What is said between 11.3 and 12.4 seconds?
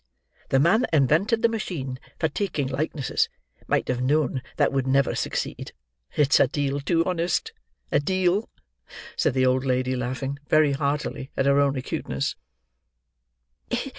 at her own acuteness.